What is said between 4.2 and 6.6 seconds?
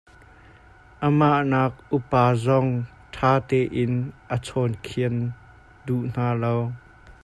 a chawnkhian duh hna lo.